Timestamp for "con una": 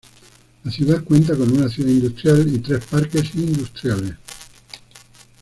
1.37-1.69